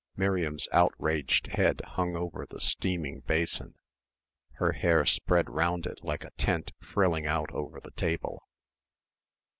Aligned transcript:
Miriam's 0.15 0.67
outraged 0.71 1.45
head 1.45 1.79
hung 1.89 2.15
over 2.15 2.47
the 2.49 2.59
steaming 2.59 3.19
basin 3.19 3.75
her 4.53 4.71
hair 4.71 5.05
spread 5.05 5.47
round 5.47 5.85
it 5.85 5.99
like 6.03 6.23
a 6.23 6.31
tent 6.31 6.71
frilling 6.81 7.27
out 7.27 7.51
over 7.51 7.79
the 7.79 7.91
table. 7.91 8.41